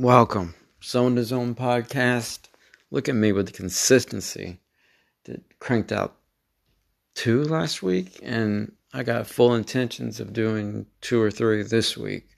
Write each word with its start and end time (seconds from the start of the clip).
Welcome, 0.00 0.54
Zone 0.82 1.16
to 1.16 1.24
Zone 1.24 1.54
podcast. 1.54 2.48
Look 2.90 3.06
at 3.06 3.14
me 3.14 3.32
with 3.32 3.44
the 3.44 3.52
consistency. 3.52 4.58
That 5.24 5.42
cranked 5.58 5.92
out 5.92 6.16
two 7.14 7.44
last 7.44 7.82
week, 7.82 8.18
and 8.22 8.72
I 8.94 9.02
got 9.02 9.26
full 9.26 9.54
intentions 9.54 10.18
of 10.18 10.32
doing 10.32 10.86
two 11.02 11.20
or 11.20 11.30
three 11.30 11.62
this 11.64 11.98
week. 11.98 12.28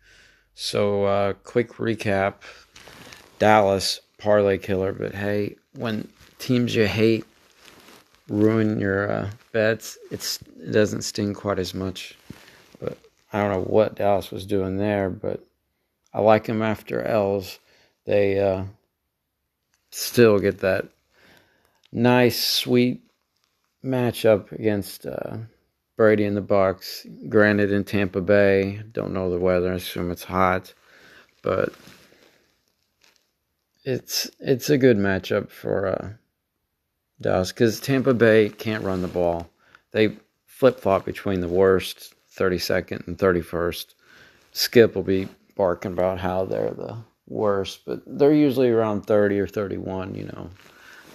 So, 0.57 1.05
uh, 1.05 1.35
quick 1.45 1.75
recap: 1.75 2.43
Dallas 3.39 4.01
parlay 4.19 4.59
killer, 4.59 4.93
but 4.93 5.15
hey, 5.15 5.55
when 5.77 6.09
teams 6.41 6.75
you 6.75 6.89
hate 6.89 7.25
ruin 8.29 8.81
your 8.81 9.09
uh, 9.09 9.31
bets, 9.53 9.97
it's 10.11 10.41
it 10.61 10.73
doesn't 10.73 11.03
sting 11.03 11.33
quite 11.33 11.61
as 11.61 11.75
much. 11.75 12.19
But 12.81 12.99
I 13.33 13.41
don't 13.41 13.53
know 13.53 13.63
what 13.63 13.95
Dallas 13.95 14.33
was 14.33 14.47
doing 14.47 14.79
there, 14.79 15.09
but 15.09 15.47
I 16.13 16.21
like 16.21 16.45
them 16.45 16.63
after 16.63 17.03
L's. 17.03 17.59
They 18.05 18.39
uh, 18.39 18.65
still 19.91 20.39
get 20.39 20.59
that 20.61 20.87
nice, 21.93 22.43
sweet 22.43 23.03
matchup 23.85 24.53
against 24.53 25.07
uh, 25.07 25.37
Brady 25.97 26.25
in 26.25 26.35
the 26.35 26.43
Bucs. 26.43 27.07
Granted, 27.29 27.73
in 27.73 27.85
Tampa 27.85 28.21
Bay, 28.21 28.83
don't 28.93 29.13
know 29.13 29.31
the 29.31 29.39
weather. 29.39 29.73
I 29.73 29.77
assume 29.77 30.11
it's 30.11 30.25
hot, 30.25 30.75
but 31.43 31.73
it's 33.85 34.31
it's 34.41 34.71
a 34.71 34.79
good 34.79 34.97
matchup 34.97 35.51
for 35.51 35.87
uh, 35.87 36.09
Dallas 37.21 37.53
because 37.53 37.81
Tampa 37.81 38.15
Bay 38.15 38.49
can't 38.49 38.85
run 38.85 39.03
the 39.03 39.09
ball. 39.09 39.49
They 39.93 40.17
flip 40.47 40.81
flop 40.81 41.05
between 41.05 41.41
the 41.41 41.49
worst 41.49 42.15
32nd 42.37 43.07
and 43.07 43.19
31st. 43.19 43.95
Skip 44.53 44.95
will 44.95 45.03
be 45.03 45.29
barking 45.63 45.93
about 45.93 46.19
how 46.19 46.45
they're 46.45 46.71
the 46.71 46.97
worst, 47.29 47.85
but 47.87 48.03
they're 48.05 48.35
usually 48.35 48.69
around 48.69 49.03
30 49.03 49.39
or 49.39 49.47
31, 49.47 50.17
you 50.17 50.25
know. 50.25 50.51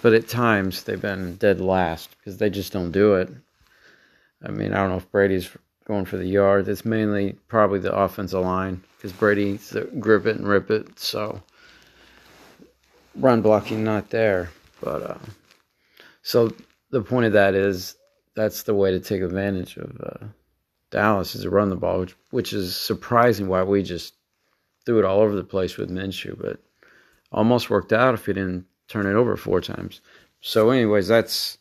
But 0.00 0.14
at 0.14 0.26
times 0.26 0.84
they've 0.84 0.98
been 0.98 1.36
dead 1.36 1.60
last 1.60 2.16
because 2.16 2.38
they 2.38 2.48
just 2.48 2.72
don't 2.72 2.90
do 2.90 3.16
it. 3.16 3.28
I 4.42 4.50
mean, 4.50 4.72
I 4.72 4.78
don't 4.78 4.88
know 4.88 4.96
if 4.96 5.12
Brady's 5.12 5.50
going 5.84 6.06
for 6.06 6.16
the 6.16 6.26
yard. 6.26 6.66
It's 6.66 6.86
mainly 6.86 7.34
probably 7.48 7.78
the 7.78 7.94
offensive 7.94 8.40
line 8.40 8.82
because 8.96 9.12
Brady's 9.12 9.76
grip 10.00 10.24
it 10.24 10.36
and 10.36 10.48
rip 10.48 10.70
it. 10.70 10.98
So 10.98 11.42
run 13.16 13.42
blocking 13.42 13.84
not 13.84 14.08
there. 14.08 14.48
But 14.80 15.02
uh, 15.02 15.18
so 16.22 16.54
the 16.88 17.02
point 17.02 17.26
of 17.26 17.34
that 17.34 17.54
is 17.54 17.96
that's 18.34 18.62
the 18.62 18.74
way 18.74 18.92
to 18.92 19.00
take 19.00 19.20
advantage 19.20 19.76
of 19.76 20.00
uh, 20.02 20.26
Dallas 20.90 21.34
is 21.34 21.42
to 21.42 21.50
run 21.50 21.68
the 21.68 21.76
ball, 21.76 22.00
which, 22.00 22.16
which 22.30 22.52
is 22.54 22.74
surprising 22.74 23.48
why 23.48 23.62
we 23.62 23.82
just 23.82 24.14
threw 24.88 24.98
it 24.98 25.04
all 25.04 25.20
over 25.20 25.36
the 25.36 25.44
place 25.44 25.76
with 25.76 25.90
Minshew, 25.90 26.34
but 26.40 26.62
almost 27.30 27.68
worked 27.68 27.92
out 27.92 28.14
if 28.14 28.24
he 28.24 28.32
didn't 28.32 28.64
turn 28.88 29.04
it 29.04 29.12
over 29.12 29.36
four 29.36 29.60
times. 29.60 30.00
So, 30.40 30.70
anyways, 30.70 31.06
that's 31.06 31.58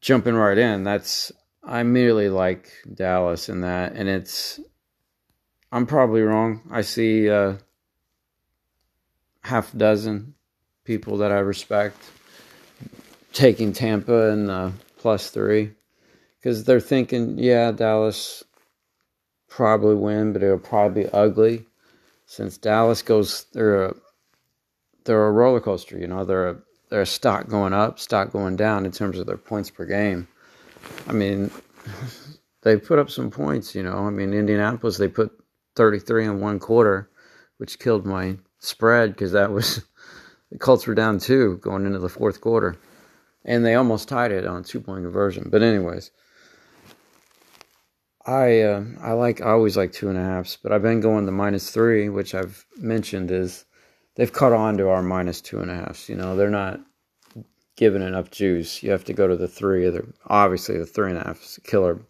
jumping 0.00 0.34
right 0.34 0.56
in. 0.56 0.82
That's 0.82 1.30
I 1.62 1.82
merely 1.82 2.30
like 2.30 2.72
Dallas 2.94 3.50
in 3.50 3.60
that, 3.60 3.92
and 3.92 4.08
it's 4.08 4.60
I'm 5.70 5.84
probably 5.84 6.22
wrong. 6.22 6.62
I 6.70 6.80
see 6.80 7.28
uh, 7.28 7.56
half 9.42 9.70
dozen 9.76 10.32
people 10.84 11.18
that 11.18 11.32
I 11.32 11.40
respect 11.40 11.98
taking 13.34 13.74
Tampa 13.74 14.30
and 14.30 14.50
uh, 14.50 14.70
plus 14.96 15.28
three 15.28 15.72
because 16.38 16.64
they're 16.64 16.80
thinking, 16.80 17.36
yeah, 17.38 17.72
Dallas 17.72 18.42
probably 19.48 19.96
win, 19.96 20.32
but 20.32 20.42
it'll 20.42 20.56
probably 20.56 21.04
be 21.04 21.10
ugly 21.10 21.66
since 22.32 22.56
Dallas 22.56 23.02
goes 23.02 23.44
they're 23.52 23.84
a 23.84 23.94
they're 25.04 25.26
a 25.26 25.30
roller 25.30 25.60
coaster, 25.60 25.98
you 25.98 26.06
know, 26.06 26.24
they're 26.24 26.48
a 26.48 26.56
they're 26.88 27.02
a 27.02 27.06
stock 27.06 27.46
going 27.46 27.74
up, 27.74 27.98
stock 27.98 28.32
going 28.32 28.56
down 28.56 28.86
in 28.86 28.90
terms 28.90 29.18
of 29.18 29.26
their 29.26 29.36
points 29.36 29.68
per 29.68 29.84
game. 29.84 30.28
I 31.06 31.12
mean, 31.12 31.50
they 32.62 32.78
put 32.78 32.98
up 32.98 33.10
some 33.10 33.30
points, 33.30 33.74
you 33.74 33.82
know. 33.82 34.06
I 34.06 34.10
mean, 34.10 34.32
Indianapolis 34.32 34.96
they 34.96 35.08
put 35.08 35.32
33 35.76 36.24
in 36.24 36.40
one 36.40 36.58
quarter, 36.58 37.10
which 37.58 37.78
killed 37.78 38.06
my 38.06 38.38
spread 38.60 39.10
because 39.10 39.32
that 39.32 39.52
was 39.52 39.84
the 40.50 40.56
Colts 40.56 40.86
were 40.86 40.94
down 40.94 41.18
two 41.18 41.58
going 41.58 41.84
into 41.84 41.98
the 41.98 42.08
fourth 42.08 42.40
quarter, 42.40 42.78
and 43.44 43.62
they 43.62 43.74
almost 43.74 44.08
tied 44.08 44.32
it 44.32 44.46
on 44.46 44.64
two 44.64 44.80
point 44.80 45.04
conversion. 45.04 45.48
But 45.50 45.62
anyways, 45.62 46.10
I 48.26 48.60
uh, 48.60 48.84
I 49.00 49.12
like 49.12 49.40
I 49.40 49.50
always 49.50 49.76
like 49.76 49.92
two 49.92 50.08
and 50.08 50.18
a 50.18 50.22
halfs, 50.22 50.56
but 50.56 50.72
I've 50.72 50.82
been 50.82 51.00
going 51.00 51.26
the 51.26 51.32
minus 51.32 51.70
three, 51.70 52.08
which 52.08 52.34
I've 52.34 52.64
mentioned 52.76 53.30
is 53.30 53.64
they've 54.14 54.32
caught 54.32 54.52
on 54.52 54.76
to 54.78 54.88
our 54.88 55.02
minus 55.02 55.40
two 55.40 55.60
and 55.60 55.70
a 55.70 55.74
halfs. 55.74 56.08
You 56.08 56.14
know, 56.14 56.36
they're 56.36 56.50
not 56.50 56.80
giving 57.76 58.02
enough 58.02 58.30
juice. 58.30 58.82
You 58.82 58.92
have 58.92 59.04
to 59.06 59.12
go 59.12 59.26
to 59.26 59.36
the 59.36 59.48
three. 59.48 59.86
Or 59.86 60.06
obviously 60.26 60.78
the 60.78 60.86
three 60.86 61.10
and 61.10 61.18
a 61.18 61.24
half 61.24 61.42
is 61.42 61.56
a 61.56 61.62
killer, 61.62 62.00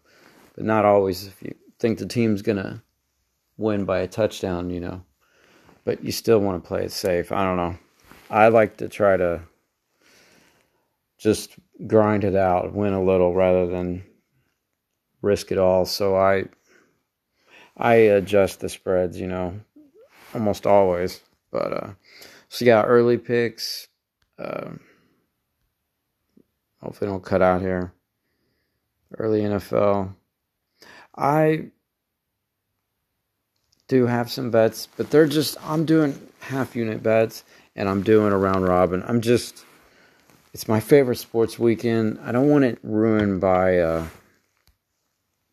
but 0.55 0.65
not 0.65 0.85
always. 0.85 1.25
If 1.27 1.41
you 1.41 1.55
think 1.79 1.97
the 1.97 2.05
team's 2.05 2.43
gonna 2.43 2.83
win 3.57 3.85
by 3.85 3.99
a 3.99 4.07
touchdown, 4.07 4.69
you 4.69 4.81
know, 4.81 5.03
but 5.83 6.03
you 6.03 6.11
still 6.11 6.39
want 6.39 6.63
to 6.63 6.67
play 6.67 6.83
it 6.83 6.91
safe. 6.91 7.31
I 7.31 7.43
don't 7.43 7.57
know. 7.57 7.77
I 8.29 8.49
like 8.49 8.77
to 8.77 8.87
try 8.87 9.17
to 9.17 9.41
just 11.17 11.55
grind 11.87 12.23
it 12.23 12.35
out, 12.35 12.73
win 12.73 12.93
a 12.93 13.03
little 13.03 13.33
rather 13.33 13.65
than 13.65 14.03
risk 15.23 15.51
it 15.51 15.57
all. 15.57 15.85
So 15.85 16.15
I 16.15 16.45
I 17.75 17.95
adjust 17.95 18.59
the 18.59 18.69
spreads, 18.69 19.19
you 19.19 19.25
know, 19.25 19.59
almost 20.35 20.67
always. 20.67 21.21
But 21.51 21.73
uh, 21.73 21.89
so 22.49 22.65
yeah, 22.65 22.83
early 22.83 23.17
picks. 23.17 23.87
Uh, 24.37 24.71
hopefully, 26.81 27.09
don't 27.09 27.23
cut 27.23 27.41
out 27.41 27.61
here. 27.61 27.91
Early 29.17 29.41
NFL. 29.41 30.13
I 31.15 31.67
do 33.87 34.07
have 34.07 34.31
some 34.31 34.51
bets, 34.51 34.87
but 34.97 35.09
they're 35.11 35.27
just 35.27 35.57
I'm 35.63 35.85
doing 35.85 36.19
half 36.39 36.75
unit 36.75 37.03
bets 37.03 37.43
and 37.75 37.87
I'm 37.87 38.01
doing 38.03 38.33
a 38.33 38.37
round 38.37 38.67
robin. 38.67 39.03
I'm 39.07 39.21
just 39.21 39.65
it's 40.53 40.67
my 40.67 40.79
favorite 40.79 41.17
sports 41.17 41.57
weekend. 41.57 42.19
I 42.23 42.31
don't 42.31 42.49
want 42.49 42.63
it 42.63 42.79
ruined 42.83 43.41
by 43.41 43.79
uh, 43.79 44.07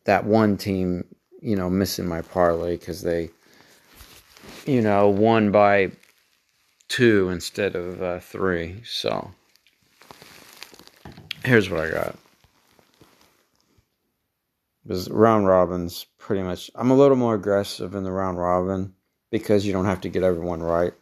that 0.05 0.25
one 0.25 0.57
team, 0.57 1.05
you 1.41 1.55
know, 1.55 1.69
missing 1.69 2.07
my 2.07 2.21
parlay 2.21 2.77
because 2.77 3.01
they, 3.01 3.29
you 4.65 4.81
know, 4.81 5.09
won 5.09 5.51
by 5.51 5.91
two 6.87 7.29
instead 7.29 7.75
of 7.75 8.01
uh, 8.01 8.19
three. 8.19 8.81
So 8.83 9.31
here's 11.43 11.69
what 11.69 11.81
I 11.81 11.91
got. 11.91 12.15
Because 14.83 15.09
round 15.09 15.45
robins 15.45 16.05
pretty 16.17 16.41
much, 16.41 16.71
I'm 16.75 16.91
a 16.91 16.95
little 16.95 17.17
more 17.17 17.35
aggressive 17.35 17.93
in 17.93 18.03
the 18.03 18.11
round 18.11 18.37
robin 18.37 18.93
because 19.29 19.65
you 19.65 19.73
don't 19.73 19.85
have 19.85 20.01
to 20.01 20.09
get 20.09 20.23
everyone 20.23 20.61
right. 20.61 20.93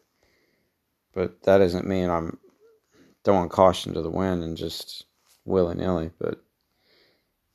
But 1.14 1.42
that 1.44 1.58
doesn't 1.58 1.88
mean 1.88 2.10
I'm 2.10 2.38
throwing 3.24 3.50
caution 3.50 3.94
to 3.94 4.02
the 4.02 4.10
wind 4.10 4.44
and 4.44 4.58
just 4.58 5.06
willy 5.46 5.76
nilly. 5.76 6.12
But 6.20 6.44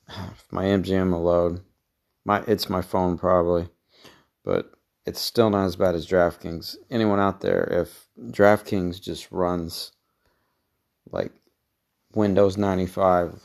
my 0.51 0.65
MGM 0.65 1.11
will 1.11 1.23
load. 1.23 1.61
My 2.23 2.43
it's 2.47 2.69
my 2.69 2.81
phone 2.81 3.17
probably, 3.17 3.69
but 4.43 4.71
it's 5.05 5.21
still 5.21 5.49
not 5.49 5.65
as 5.65 5.75
bad 5.75 5.95
as 5.95 6.07
DraftKings. 6.07 6.75
Anyone 6.89 7.19
out 7.19 7.41
there, 7.41 7.63
if 7.71 8.07
DraftKings 8.19 8.99
just 8.99 9.31
runs 9.31 9.91
like 11.11 11.31
Windows 12.13 12.57
95, 12.57 13.39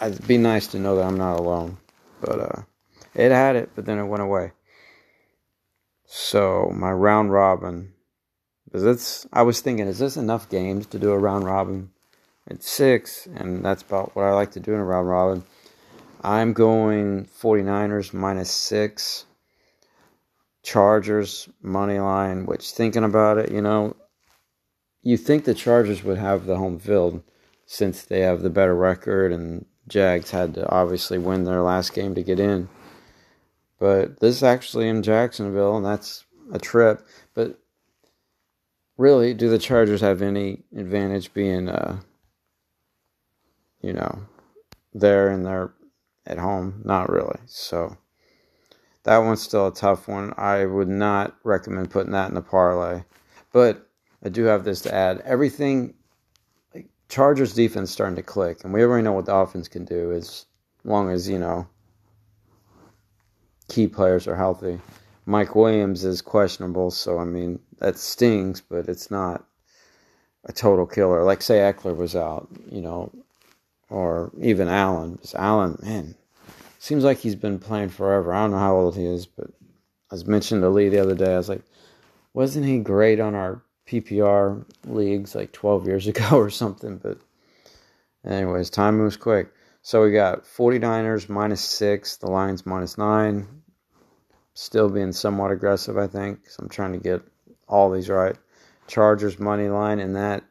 it'd 0.00 0.26
be 0.26 0.38
nice 0.38 0.66
to 0.68 0.78
know 0.78 0.96
that 0.96 1.04
I'm 1.04 1.18
not 1.18 1.38
alone. 1.38 1.76
But 2.20 2.40
uh, 2.40 2.62
it 3.14 3.30
had 3.30 3.56
it, 3.56 3.70
but 3.74 3.84
then 3.84 3.98
it 3.98 4.04
went 4.04 4.22
away. 4.22 4.52
So 6.06 6.72
my 6.74 6.90
round 6.90 7.32
robin, 7.32 7.92
because 8.64 8.84
it's 8.84 9.26
I 9.32 9.42
was 9.42 9.60
thinking, 9.60 9.86
is 9.86 9.98
this 9.98 10.16
enough 10.16 10.48
games 10.48 10.86
to 10.86 10.98
do 10.98 11.12
a 11.12 11.18
round 11.18 11.44
robin? 11.44 11.90
It's 12.50 12.68
six, 12.68 13.28
and 13.36 13.64
that's 13.64 13.82
about 13.82 14.16
what 14.16 14.24
I 14.24 14.32
like 14.32 14.50
to 14.52 14.60
do 14.60 14.74
in 14.74 14.80
a 14.80 14.84
round 14.84 15.08
robin. 15.08 15.44
I'm 16.20 16.52
going 16.52 17.26
49ers 17.26 18.12
minus 18.12 18.50
six. 18.50 19.24
Chargers 20.64 21.48
money 21.62 22.00
line, 22.00 22.46
which 22.46 22.72
thinking 22.72 23.04
about 23.04 23.38
it, 23.38 23.50
you 23.52 23.62
know, 23.62 23.96
you 25.02 25.16
think 25.16 25.44
the 25.44 25.54
Chargers 25.54 26.02
would 26.02 26.18
have 26.18 26.44
the 26.44 26.56
home 26.56 26.78
field 26.78 27.22
since 27.66 28.02
they 28.02 28.20
have 28.20 28.42
the 28.42 28.50
better 28.50 28.74
record 28.74 29.32
and 29.32 29.64
Jags 29.88 30.30
had 30.30 30.54
to 30.54 30.68
obviously 30.68 31.18
win 31.18 31.44
their 31.44 31.62
last 31.62 31.94
game 31.94 32.14
to 32.16 32.22
get 32.22 32.38
in. 32.38 32.68
But 33.78 34.20
this 34.20 34.36
is 34.36 34.42
actually 34.42 34.88
in 34.88 35.02
Jacksonville 35.02 35.76
and 35.76 35.86
that's 35.86 36.26
a 36.52 36.58
trip. 36.58 37.06
But 37.32 37.58
really, 38.98 39.32
do 39.32 39.48
the 39.48 39.58
Chargers 39.58 40.02
have 40.02 40.20
any 40.20 40.64
advantage 40.76 41.32
being 41.32 41.70
uh 41.70 42.00
you 43.80 43.92
know, 43.92 44.26
there 44.94 45.30
in 45.30 45.42
their 45.42 45.72
at 46.26 46.38
home? 46.38 46.82
Not 46.84 47.08
really. 47.08 47.38
So 47.46 47.96
that 49.04 49.18
one's 49.18 49.42
still 49.42 49.68
a 49.68 49.74
tough 49.74 50.08
one. 50.08 50.34
I 50.36 50.66
would 50.66 50.88
not 50.88 51.36
recommend 51.44 51.90
putting 51.90 52.12
that 52.12 52.28
in 52.28 52.34
the 52.34 52.42
parlay. 52.42 53.02
But 53.52 53.88
I 54.24 54.28
do 54.28 54.44
have 54.44 54.64
this 54.64 54.82
to 54.82 54.94
add. 54.94 55.22
Everything 55.24 55.94
like 56.74 56.88
Chargers 57.08 57.54
defense 57.54 57.90
starting 57.90 58.16
to 58.16 58.22
click, 58.22 58.64
and 58.64 58.72
we 58.72 58.82
already 58.82 59.02
know 59.02 59.12
what 59.12 59.26
the 59.26 59.34
offense 59.34 59.68
can 59.68 59.84
do 59.84 60.12
as 60.12 60.46
long 60.84 61.10
as, 61.10 61.28
you 61.28 61.38
know, 61.38 61.66
key 63.68 63.86
players 63.86 64.26
are 64.26 64.36
healthy. 64.36 64.80
Mike 65.26 65.54
Williams 65.54 66.04
is 66.04 66.22
questionable, 66.22 66.90
so 66.90 67.18
I 67.18 67.24
mean 67.24 67.60
that 67.78 67.96
stings, 67.96 68.60
but 68.60 68.88
it's 68.88 69.10
not 69.10 69.44
a 70.44 70.52
total 70.52 70.86
killer. 70.86 71.22
Like 71.22 71.42
say 71.42 71.58
Ekeler 71.58 71.96
was 71.96 72.16
out, 72.16 72.48
you 72.70 72.80
know, 72.80 73.12
or 73.90 74.30
even 74.40 74.68
Allen. 74.68 75.12
Because 75.12 75.34
Allen, 75.34 75.78
man, 75.82 76.14
seems 76.78 77.04
like 77.04 77.18
he's 77.18 77.34
been 77.34 77.58
playing 77.58 77.90
forever. 77.90 78.32
I 78.32 78.42
don't 78.42 78.52
know 78.52 78.58
how 78.58 78.76
old 78.76 78.96
he 78.96 79.04
is, 79.04 79.26
but 79.26 79.48
I 80.10 80.14
was 80.14 80.26
mentioned 80.26 80.62
to 80.62 80.70
Lee 80.70 80.88
the 80.88 81.00
other 81.00 81.14
day. 81.14 81.34
I 81.34 81.36
was 81.36 81.48
like, 81.48 81.62
wasn't 82.32 82.66
he 82.66 82.78
great 82.78 83.20
on 83.20 83.34
our 83.34 83.62
PPR 83.86 84.64
leagues 84.86 85.34
like 85.34 85.52
12 85.52 85.86
years 85.86 86.06
ago 86.06 86.28
or 86.32 86.50
something? 86.50 86.96
But 86.96 87.18
anyways, 88.24 88.70
time 88.70 88.96
moves 88.96 89.16
quick. 89.16 89.52
So 89.82 90.02
we 90.02 90.12
got 90.12 90.44
49ers 90.44 91.28
minus 91.28 91.62
six, 91.62 92.16
the 92.16 92.30
Lions 92.30 92.66
minus 92.66 92.98
nine. 92.98 93.46
Still 94.54 94.90
being 94.90 95.12
somewhat 95.12 95.52
aggressive, 95.52 95.96
I 95.96 96.06
think. 96.06 96.48
So 96.48 96.62
I'm 96.62 96.68
trying 96.68 96.92
to 96.92 96.98
get 96.98 97.22
all 97.66 97.90
these 97.90 98.10
right. 98.10 98.36
Chargers 98.88 99.38
money 99.38 99.68
line, 99.68 100.00
and 100.00 100.16
that 100.16 100.44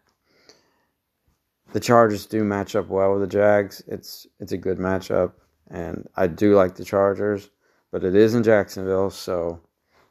the 1.72 1.80
Chargers 1.80 2.26
do 2.26 2.44
match 2.44 2.76
up 2.76 2.88
well 2.88 3.14
with 3.14 3.22
the 3.22 3.28
Jags. 3.28 3.84
It's 3.88 4.28
it's 4.40 4.52
a 4.52 4.58
good 4.58 4.78
matchup, 4.78 5.34
and 5.70 6.08
I 6.16 6.28
do 6.28 6.56
like 6.56 6.76
the 6.76 6.84
Chargers, 6.84 7.50
but 7.92 8.04
it 8.04 8.16
is 8.16 8.36
in 8.36 8.44
Jacksonville, 8.44 9.10
so 9.10 9.60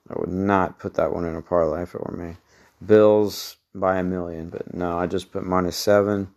I 0.08 0.14
would 0.18 0.32
not 0.32 0.78
put 0.78 0.94
that 0.94 1.12
one 1.12 1.24
in 1.24 1.36
a 1.36 1.42
parlay 1.42 1.82
if 1.82 1.94
it 1.94 2.04
were 2.04 2.16
me. 2.16 2.36
Bills 2.84 3.56
by 3.74 3.98
a 3.98 4.04
million, 4.04 4.48
but 4.50 4.72
no, 4.74 4.98
I 4.98 5.06
just 5.06 5.32
put 5.32 5.44
minus 5.44 5.76
seven, 5.76 6.28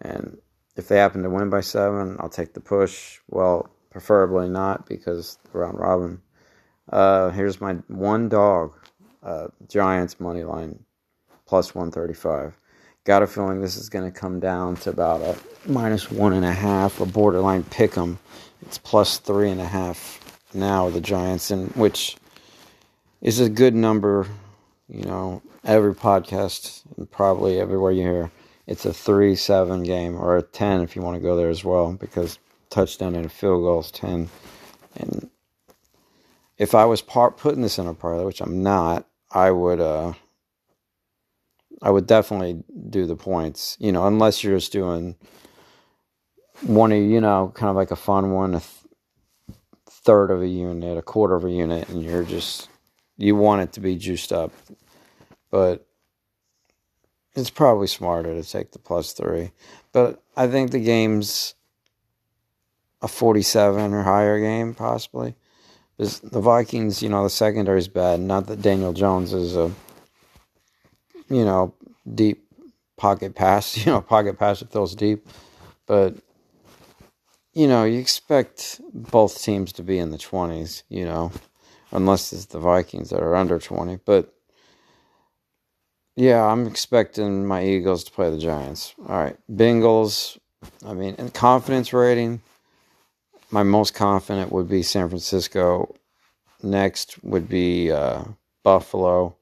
and 0.00 0.38
if 0.76 0.88
they 0.88 0.98
happen 0.98 1.22
to 1.22 1.30
win 1.30 1.50
by 1.50 1.60
seven, 1.60 2.16
I'll 2.20 2.28
take 2.28 2.54
the 2.54 2.60
push. 2.60 3.18
Well, 3.28 3.68
preferably 3.90 4.48
not 4.48 4.86
because 4.86 5.38
round 5.52 5.78
robin. 5.78 6.20
Uh, 6.90 7.30
here's 7.30 7.60
my 7.60 7.74
one 7.88 8.28
dog, 8.28 8.74
uh, 9.22 9.48
Giants 9.68 10.18
money 10.20 10.44
line 10.44 10.84
plus 11.46 11.74
135. 11.74 12.56
Got 13.04 13.22
a 13.22 13.26
feeling 13.26 13.60
this 13.60 13.76
is 13.76 13.88
going 13.88 14.10
to 14.10 14.18
come 14.18 14.40
down 14.40 14.76
to 14.76 14.90
about 14.90 15.22
a 15.22 15.36
minus 15.66 16.10
one 16.10 16.34
and 16.34 16.44
a 16.44 16.52
half, 16.52 17.00
a 17.00 17.06
borderline 17.06 17.64
pick 17.64 17.96
'em. 17.96 18.18
It's 18.62 18.76
plus 18.76 19.18
three 19.18 19.50
and 19.50 19.60
a 19.60 19.66
half 19.66 20.20
now, 20.52 20.90
the 20.90 21.00
Giants, 21.00 21.50
and 21.50 21.70
which 21.72 22.16
is 23.22 23.40
a 23.40 23.48
good 23.48 23.74
number. 23.74 24.26
You 24.88 25.04
know, 25.04 25.42
every 25.64 25.94
podcast 25.94 26.82
and 26.96 27.10
probably 27.10 27.58
everywhere 27.58 27.92
you 27.92 28.02
hear, 28.02 28.30
it's 28.66 28.84
a 28.84 28.92
3 28.92 29.34
7 29.34 29.82
game 29.82 30.16
or 30.16 30.36
a 30.36 30.42
10 30.42 30.82
if 30.82 30.94
you 30.94 31.02
want 31.02 31.16
to 31.16 31.22
go 31.22 31.36
there 31.36 31.48
as 31.48 31.64
well, 31.64 31.92
because 31.92 32.38
touchdown 32.68 33.14
and 33.14 33.26
a 33.26 33.28
field 33.28 33.62
goal 33.62 33.80
is 33.80 33.90
10. 33.90 34.28
And 34.96 35.30
if 36.58 36.74
I 36.74 36.84
was 36.84 37.02
part 37.02 37.36
putting 37.36 37.62
this 37.62 37.78
in 37.78 37.86
a 37.86 37.94
parlay, 37.94 38.24
which 38.24 38.40
I'm 38.40 38.62
not, 38.62 39.06
I 39.30 39.50
would 39.50 39.80
uh, 39.80 40.12
I 41.82 41.90
would 41.90 42.06
definitely 42.06 42.62
do 42.90 43.06
the 43.06 43.16
points, 43.16 43.76
you 43.80 43.90
know, 43.92 44.06
unless 44.06 44.44
you're 44.44 44.56
just 44.56 44.72
doing 44.72 45.16
one 46.62 46.92
of, 46.92 46.98
you 46.98 47.20
know, 47.20 47.52
kind 47.54 47.70
of 47.70 47.76
like 47.76 47.90
a 47.90 47.96
fun 47.96 48.32
one, 48.32 48.54
a 48.54 48.60
th- 48.60 49.54
third 49.88 50.30
of 50.30 50.42
a 50.42 50.48
unit, 50.48 50.98
a 50.98 51.02
quarter 51.02 51.34
of 51.34 51.44
a 51.44 51.50
unit, 51.50 51.88
and 51.88 52.02
you're 52.02 52.22
just, 52.22 52.68
you 53.16 53.34
want 53.34 53.62
it 53.62 53.72
to 53.74 53.80
be 53.80 53.96
juiced 53.96 54.32
up. 54.32 54.52
But 55.50 55.86
it's 57.34 57.50
probably 57.50 57.86
smarter 57.86 58.34
to 58.34 58.48
take 58.48 58.72
the 58.72 58.78
plus 58.78 59.12
three. 59.12 59.52
But 59.92 60.22
I 60.36 60.48
think 60.48 60.70
the 60.70 60.84
game's 60.84 61.54
a 63.02 63.08
47 63.08 63.94
or 63.94 64.02
higher 64.02 64.38
game, 64.38 64.74
possibly. 64.74 65.34
The 65.96 66.40
Vikings, 66.40 67.02
you 67.02 67.08
know, 67.08 67.22
the 67.22 67.30
secondary 67.30 67.78
is 67.78 67.88
bad. 67.88 68.20
Not 68.20 68.46
that 68.46 68.62
Daniel 68.62 68.92
Jones 68.92 69.32
is 69.32 69.56
a 69.56 69.70
you 71.30 71.44
know, 71.44 71.74
deep 72.12 72.44
pocket 72.96 73.34
pass, 73.34 73.76
you 73.84 73.86
know, 73.86 74.02
pocket 74.02 74.38
pass 74.38 74.60
that 74.60 74.70
throws 74.70 74.94
deep. 74.94 75.26
But, 75.86 76.16
you 77.54 77.66
know, 77.66 77.84
you 77.84 77.98
expect 77.98 78.80
both 78.92 79.42
teams 79.42 79.72
to 79.74 79.82
be 79.82 79.98
in 79.98 80.10
the 80.10 80.18
20s, 80.18 80.82
you 80.88 81.04
know, 81.04 81.32
unless 81.90 82.32
it's 82.32 82.46
the 82.46 82.58
Vikings 82.58 83.10
that 83.10 83.22
are 83.22 83.34
under 83.34 83.58
20. 83.58 84.00
But, 84.04 84.32
yeah, 86.16 86.44
I'm 86.44 86.66
expecting 86.66 87.46
my 87.46 87.64
Eagles 87.64 88.04
to 88.04 88.12
play 88.12 88.30
the 88.30 88.38
Giants. 88.38 88.94
All 89.08 89.16
right, 89.16 89.36
Bengals, 89.50 90.38
I 90.84 90.92
mean, 90.92 91.14
and 91.18 91.32
confidence 91.32 91.92
rating, 91.92 92.42
my 93.50 93.62
most 93.62 93.94
confident 93.94 94.52
would 94.52 94.68
be 94.68 94.82
San 94.82 95.08
Francisco. 95.08 95.94
Next 96.62 97.22
would 97.24 97.48
be 97.48 97.90
uh, 97.90 98.22
Buffalo 98.62 99.36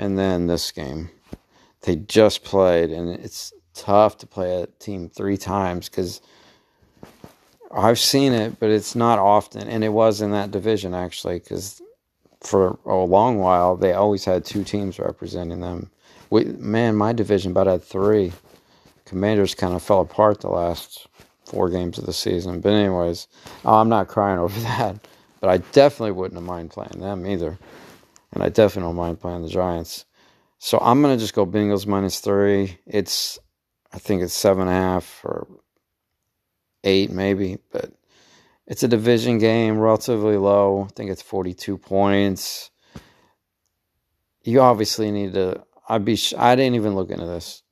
and 0.00 0.18
then 0.18 0.46
this 0.46 0.72
game. 0.72 1.10
They 1.82 1.96
just 1.96 2.42
played, 2.42 2.90
and 2.90 3.10
it's 3.10 3.52
tough 3.74 4.16
to 4.18 4.26
play 4.26 4.62
a 4.62 4.66
team 4.66 5.10
three 5.10 5.36
times 5.36 5.88
because 5.88 6.22
I've 7.70 7.98
seen 7.98 8.32
it, 8.32 8.58
but 8.58 8.70
it's 8.70 8.96
not 8.96 9.18
often. 9.18 9.68
And 9.68 9.84
it 9.84 9.90
was 9.90 10.22
in 10.22 10.32
that 10.32 10.50
division 10.50 10.94
actually, 10.94 11.38
because 11.38 11.82
for 12.40 12.78
a 12.86 12.94
long 12.94 13.38
while 13.38 13.76
they 13.76 13.92
always 13.92 14.24
had 14.24 14.44
two 14.44 14.64
teams 14.64 14.98
representing 14.98 15.60
them. 15.60 15.90
We, 16.30 16.44
man, 16.44 16.96
my 16.96 17.12
division 17.12 17.50
about 17.50 17.66
had 17.66 17.82
three. 17.82 18.32
Commanders 19.04 19.54
kind 19.54 19.74
of 19.74 19.82
fell 19.82 20.00
apart 20.00 20.40
the 20.40 20.48
last 20.48 21.08
four 21.44 21.68
games 21.68 21.98
of 21.98 22.06
the 22.06 22.12
season. 22.12 22.60
But 22.60 22.72
anyways, 22.72 23.28
I'm 23.66 23.90
not 23.90 24.08
crying 24.08 24.38
over 24.44 24.58
that. 24.60 24.96
But 25.40 25.50
I 25.50 25.58
definitely 25.72 26.12
wouldn't 26.12 26.38
have 26.38 26.46
mind 26.46 26.70
playing 26.70 27.00
them 27.00 27.26
either 27.26 27.58
and 28.32 28.42
I 28.42 28.48
definitely 28.48 28.88
don't 28.88 28.96
mind 28.96 29.20
playing 29.20 29.42
the 29.42 29.48
Giants. 29.48 30.04
So 30.58 30.78
I'm 30.78 31.00
gonna 31.02 31.16
just 31.16 31.34
go 31.34 31.46
Bengals 31.46 31.86
minus 31.86 32.20
three. 32.20 32.78
It's 32.86 33.38
I 33.92 33.98
think 33.98 34.22
it's 34.22 34.34
seven 34.34 34.62
and 34.62 34.70
a 34.70 34.74
half 34.74 35.20
or 35.24 35.46
eight 36.84 37.10
maybe, 37.10 37.58
but 37.72 37.92
it's 38.66 38.84
a 38.84 38.88
division 38.88 39.38
game, 39.38 39.78
relatively 39.78 40.36
low. 40.36 40.84
I 40.84 40.92
think 40.94 41.10
it's 41.10 41.22
42 41.22 41.76
points. 41.76 42.70
You 44.44 44.60
obviously 44.60 45.10
need 45.10 45.34
to. 45.34 45.64
I'd 45.88 46.04
be. 46.04 46.18
I 46.38 46.54
didn't 46.54 46.76
even 46.76 46.94
look 46.94 47.10
into 47.10 47.26
this 47.26 47.62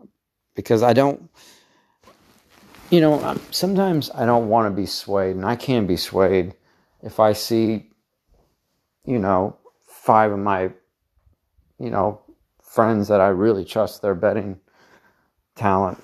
because 0.57 0.83
I 0.83 0.93
don't. 0.93 1.31
You 2.91 3.01
know, 3.01 3.39
sometimes 3.51 4.11
I 4.11 4.27
don't 4.27 4.49
want 4.49 4.67
to 4.67 4.75
be 4.75 4.87
swayed, 4.87 5.37
and 5.37 5.45
I 5.45 5.57
can 5.57 5.87
be 5.87 5.97
swayed 5.97 6.55
if 7.03 7.21
I 7.21 7.33
see, 7.33 7.91
you 9.05 9.19
know, 9.19 9.58
five 10.09 10.33
of 10.33 10.39
my, 10.39 10.71
you 11.79 11.91
know, 11.91 12.19
friends 12.63 13.09
that 13.09 13.21
I 13.21 13.29
really 13.29 13.67
trust 13.67 14.01
their 14.01 14.15
betting 14.15 14.59
talent 15.55 16.03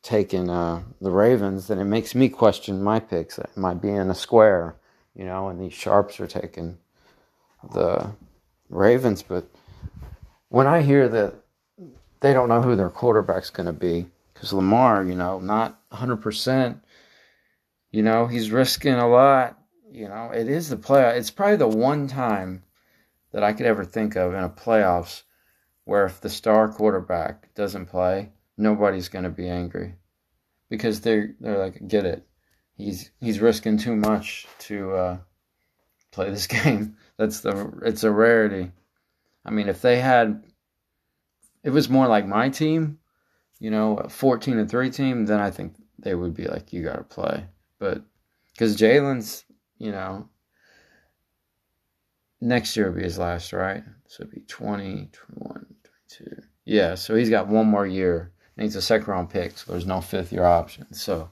taking 0.00 0.48
uh, 0.48 0.82
the 1.02 1.10
Ravens, 1.10 1.68
then 1.68 1.78
it 1.78 1.84
makes 1.84 2.14
me 2.14 2.30
question 2.30 2.82
my 2.82 2.98
picks. 2.98 3.38
Am 3.38 3.62
I 3.66 3.74
being 3.74 4.08
a 4.08 4.14
square? 4.14 4.76
You 5.14 5.26
know, 5.26 5.50
and 5.50 5.60
these 5.60 5.74
sharps 5.74 6.18
are 6.18 6.26
taking 6.26 6.78
the 7.74 8.10
Ravens. 8.70 9.22
But 9.22 9.44
when 10.48 10.66
I 10.66 10.80
hear 10.80 11.06
that 11.06 11.34
they 12.20 12.32
don't 12.32 12.48
know 12.48 12.62
who 12.62 12.74
their 12.74 12.88
quarterback's 12.88 13.50
going 13.50 13.66
to 13.66 13.74
be, 13.74 14.06
because 14.32 14.54
Lamar, 14.54 15.04
you 15.04 15.14
know, 15.14 15.40
not 15.40 15.78
100%, 15.90 16.80
you 17.90 18.02
know, 18.02 18.26
he's 18.28 18.50
risking 18.50 18.94
a 18.94 19.06
lot. 19.06 19.58
You 19.92 20.08
know, 20.08 20.30
it 20.30 20.48
is 20.48 20.70
the 20.70 20.78
play. 20.78 21.18
It's 21.18 21.30
probably 21.30 21.56
the 21.56 21.68
one 21.68 22.08
time 22.08 22.62
that 23.32 23.44
I 23.44 23.52
could 23.52 23.66
ever 23.66 23.84
think 23.84 24.16
of 24.16 24.34
in 24.34 24.42
a 24.42 24.48
playoffs 24.48 25.22
where 25.84 26.06
if 26.06 26.20
the 26.20 26.30
star 26.30 26.68
quarterback 26.68 27.54
doesn't 27.54 27.86
play, 27.86 28.30
nobody's 28.56 29.08
going 29.08 29.24
to 29.24 29.30
be 29.30 29.48
angry 29.48 29.94
because 30.68 31.00
they're 31.00 31.34
they're 31.40 31.58
like 31.58 31.86
get 31.86 32.06
it. 32.06 32.26
He's 32.76 33.10
he's 33.20 33.40
risking 33.40 33.76
too 33.76 33.96
much 33.96 34.46
to 34.60 34.92
uh, 34.92 35.18
play 36.12 36.30
this 36.30 36.46
game. 36.46 36.96
That's 37.16 37.40
the 37.40 37.80
it's 37.84 38.04
a 38.04 38.10
rarity. 38.10 38.72
I 39.44 39.50
mean, 39.50 39.68
if 39.68 39.82
they 39.82 39.98
had, 39.98 40.44
it 41.62 41.70
was 41.70 41.88
more 41.88 42.06
like 42.06 42.26
my 42.26 42.50
team, 42.50 42.98
you 43.58 43.70
know, 43.70 43.96
a 43.98 44.08
fourteen 44.08 44.58
and 44.58 44.70
three 44.70 44.90
team, 44.90 45.26
then 45.26 45.40
I 45.40 45.50
think 45.50 45.74
they 45.98 46.14
would 46.14 46.34
be 46.34 46.46
like, 46.46 46.72
you 46.72 46.82
got 46.82 46.96
to 46.96 47.04
play. 47.04 47.46
But 47.78 48.02
because 48.52 48.76
Jalen's, 48.76 49.44
you 49.78 49.92
know, 49.92 50.28
next 52.40 52.76
year 52.76 52.88
will 52.90 52.96
be 52.96 53.02
his 53.02 53.18
last, 53.18 53.52
right? 53.52 53.84
So 54.06 54.24
it'll 54.24 54.34
be 54.34 54.40
20, 54.40 55.10
21, 55.12 55.66
22. 56.18 56.42
Yeah, 56.64 56.94
so 56.94 57.14
he's 57.14 57.30
got 57.30 57.48
one 57.48 57.66
more 57.66 57.86
year. 57.86 58.32
And 58.56 58.64
he's 58.64 58.76
a 58.76 58.82
second 58.82 59.08
round 59.08 59.30
pick, 59.30 59.56
so 59.56 59.72
there's 59.72 59.86
no 59.86 60.00
fifth 60.00 60.32
year 60.32 60.44
option. 60.44 60.92
So 60.92 61.30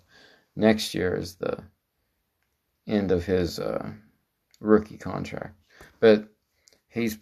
next 0.56 0.94
year 0.94 1.14
is 1.14 1.34
the 1.34 1.58
end 2.86 3.12
of 3.12 3.24
his 3.24 3.58
uh, 3.58 3.90
rookie 4.60 4.96
contract. 4.96 5.54
But 6.00 6.28
he's, 6.88 7.18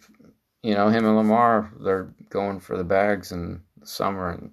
you 0.63 0.73
know, 0.75 0.87
him 0.89 1.05
and 1.05 1.17
Lamar, 1.17 1.71
they're 1.79 2.13
going 2.29 2.59
for 2.59 2.77
the 2.77 2.83
bags 2.83 3.31
in 3.31 3.61
the 3.79 3.85
summer, 3.85 4.31
and 4.31 4.51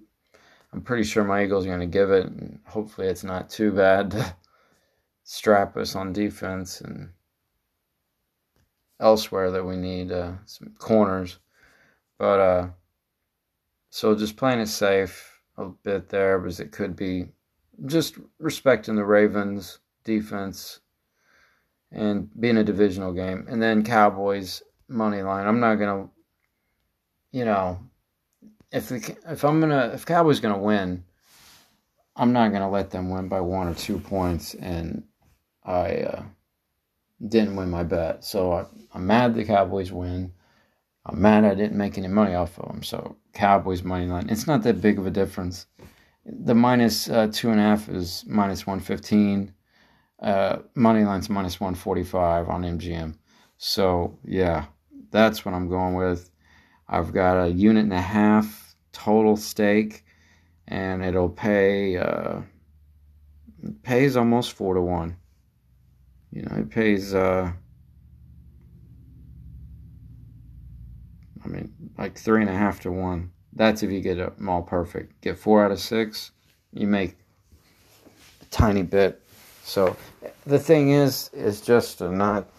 I'm 0.73 0.81
pretty 0.81 1.03
sure 1.03 1.23
my 1.23 1.43
Eagles 1.43 1.65
are 1.65 1.69
going 1.69 1.79
to 1.79 1.85
give 1.85 2.11
it, 2.11 2.25
and 2.25 2.59
hopefully 2.65 3.07
it's 3.07 3.23
not 3.23 3.49
too 3.49 3.71
bad 3.71 4.11
to 4.11 4.35
strap 5.23 5.77
us 5.77 5.95
on 5.95 6.11
defense 6.11 6.81
and 6.81 7.09
elsewhere 8.99 9.51
that 9.51 9.65
we 9.65 9.75
need 9.75 10.11
uh, 10.11 10.33
some 10.45 10.73
corners. 10.77 11.39
But 12.17 12.39
uh, 12.39 12.67
so 13.89 14.15
just 14.15 14.37
playing 14.37 14.59
it 14.59 14.67
safe 14.67 15.41
a 15.57 15.65
bit 15.65 16.09
there 16.09 16.39
because 16.39 16.59
it 16.59 16.71
could 16.71 16.95
be 16.95 17.29
just 17.85 18.17
respecting 18.39 18.95
the 18.95 19.05
Ravens 19.05 19.79
defense 20.03 20.79
and 21.91 22.29
being 22.39 22.57
a 22.57 22.63
divisional 22.63 23.13
game. 23.13 23.45
And 23.49 23.61
then 23.61 23.83
Cowboys 23.83 24.61
money 24.87 25.21
line. 25.21 25.47
I'm 25.47 25.59
not 25.59 25.75
gonna, 25.75 26.09
you 27.31 27.45
know, 27.45 27.79
if 28.71 28.89
the, 28.89 29.17
if 29.27 29.43
I'm 29.43 29.59
gonna 29.59 29.91
if 29.93 30.05
Cowboys 30.05 30.39
gonna 30.39 30.57
win, 30.57 31.03
I'm 32.15 32.33
not 32.33 32.51
gonna 32.51 32.69
let 32.69 32.91
them 32.91 33.09
win 33.09 33.27
by 33.27 33.41
one 33.41 33.67
or 33.67 33.73
two 33.73 33.99
points. 33.99 34.53
And 34.55 35.03
I 35.63 35.95
uh, 35.97 36.23
didn't 37.27 37.55
win 37.55 37.69
my 37.69 37.83
bet, 37.83 38.23
so 38.23 38.51
I, 38.51 38.65
I'm 38.93 39.07
mad 39.07 39.35
the 39.35 39.45
Cowboys 39.45 39.91
win. 39.91 40.31
I'm 41.05 41.21
mad 41.21 41.45
I 41.45 41.53
didn't 41.53 41.77
make 41.77 41.97
any 41.97 42.07
money 42.07 42.33
off 42.33 42.57
of 42.59 42.67
them. 42.67 42.83
So 42.83 43.15
Cowboys 43.33 43.83
money 43.83 44.07
line. 44.07 44.29
It's 44.29 44.47
not 44.47 44.63
that 44.63 44.81
big 44.81 44.97
of 44.97 45.05
a 45.05 45.11
difference. 45.11 45.67
The 46.25 46.55
minus, 46.55 47.09
uh, 47.09 47.29
two 47.31 47.51
and 47.51 47.59
a 47.59 47.63
half 47.63 47.87
is 47.89 48.23
minus 48.27 48.65
one 48.65 48.79
fifteen. 48.79 49.53
Uh, 50.19 50.59
money 50.73 51.03
line's 51.03 51.29
minus 51.29 51.59
one 51.59 51.75
forty 51.75 52.03
five 52.03 52.49
on 52.49 52.63
MGM. 52.63 53.15
So 53.57 54.17
yeah, 54.23 54.65
that's 55.11 55.45
what 55.45 55.53
I'm 55.53 55.69
going 55.69 55.93
with. 55.93 56.31
I've 56.87 57.13
got 57.13 57.43
a 57.43 57.49
unit 57.49 57.83
and 57.83 57.93
a 57.93 58.01
half 58.01 58.75
total 58.91 59.37
stake, 59.37 60.03
and 60.67 61.03
it'll 61.03 61.29
pay. 61.29 61.97
Uh, 61.97 62.41
pays 63.83 64.15
almost 64.15 64.53
four 64.53 64.73
to 64.73 64.81
one. 64.81 65.17
You 66.35 66.41
know, 66.41 66.57
it 66.57 66.69
pays. 66.69 67.15
Uh, 67.15 67.51
I 71.43 71.47
mean, 71.47 71.73
like 71.97 72.17
three 72.17 72.41
and 72.41 72.49
a 72.49 72.53
half 72.53 72.81
to 72.81 72.91
one. 72.91 73.31
That's 73.53 73.83
if 73.83 73.89
you 73.89 74.01
get 74.01 74.17
them 74.17 74.49
all 74.49 74.61
perfect. 74.61 75.21
Get 75.21 75.39
four 75.39 75.63
out 75.63 75.71
of 75.71 75.79
six, 75.79 76.31
you 76.73 76.87
make 76.87 77.15
a 78.41 78.45
tiny 78.45 78.83
bit. 78.83 79.21
So 79.63 79.95
the 80.45 80.59
thing 80.59 80.91
is, 80.91 81.29
is 81.33 81.61
just 81.61 81.99
to 81.99 82.11
not 82.11 82.49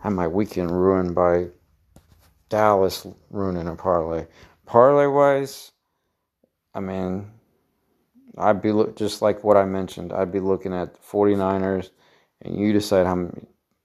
have 0.00 0.12
my 0.12 0.26
weekend 0.26 0.72
ruined 0.72 1.14
by 1.14 1.46
Dallas 2.48 3.06
ruining 3.30 3.68
a 3.68 3.76
parlay. 3.76 4.26
Parlay 4.66 5.06
wise, 5.06 5.70
I 6.74 6.80
mean, 6.80 7.30
I'd 8.36 8.60
be 8.60 8.72
look, 8.72 8.96
just 8.96 9.22
like 9.22 9.44
what 9.44 9.56
I 9.56 9.64
mentioned. 9.64 10.12
I'd 10.12 10.32
be 10.32 10.40
looking 10.40 10.74
at 10.74 11.00
49ers, 11.00 11.90
and 12.42 12.58
you 12.58 12.72
decide 12.72 13.06
how 13.06 13.30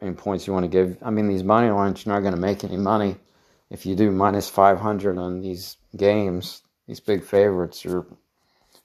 many 0.02 0.14
points 0.16 0.48
you 0.48 0.54
want 0.54 0.64
to 0.64 0.70
give. 0.70 0.98
I 1.02 1.10
mean, 1.10 1.28
these 1.28 1.44
money 1.44 1.70
lines, 1.70 2.06
you're 2.06 2.14
not 2.14 2.22
going 2.22 2.36
to 2.36 2.40
make 2.40 2.64
any 2.64 2.78
money 2.78 3.18
if 3.72 3.86
you 3.86 3.96
do 3.96 4.12
minus 4.12 4.50
500 4.50 5.18
on 5.18 5.40
these 5.40 5.78
games, 5.96 6.62
these 6.88 7.00
big 7.00 7.24
favorites, 7.24 7.84
you're 7.84 8.06